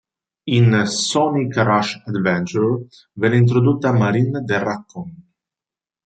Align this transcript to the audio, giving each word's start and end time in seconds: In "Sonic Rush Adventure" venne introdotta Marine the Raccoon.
In 0.55 0.87
"Sonic 0.87 1.53
Rush 1.57 2.01
Adventure" 2.07 2.87
venne 3.17 3.37
introdotta 3.37 3.93
Marine 3.93 4.41
the 4.43 4.57
Raccoon. 4.57 5.31